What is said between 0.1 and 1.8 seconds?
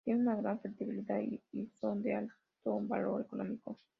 una gran fertilidad y